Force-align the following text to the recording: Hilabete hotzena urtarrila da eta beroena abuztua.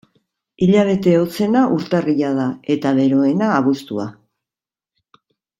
Hilabete 0.65 1.13
hotzena 1.17 1.61
urtarrila 1.75 2.31
da 2.39 2.47
eta 2.77 2.97
beroena 3.03 3.53
abuztua. 3.59 4.11